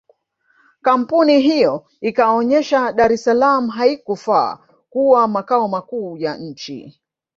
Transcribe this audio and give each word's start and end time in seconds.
Kampuni 0.81 1.39
hiyo 1.41 1.85
ikaonesha 2.01 2.91
Dar 2.91 3.11
es 3.13 3.23
salaam 3.23 3.67
haikufaa 3.69 4.59
kuwa 4.89 5.27
makao 5.27 5.67
makuu 5.67 6.17
ya 6.17 6.37
nchi 6.37 6.99